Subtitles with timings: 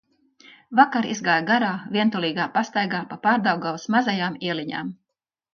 [0.79, 4.95] Vakar izgāju garā, vientulīgā pastaigā pa Pārdaugavas mazajām ieliņām.